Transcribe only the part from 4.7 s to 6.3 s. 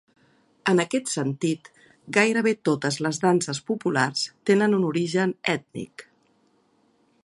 un origen ètnic.